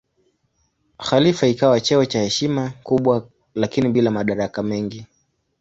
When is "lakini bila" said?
3.55-4.11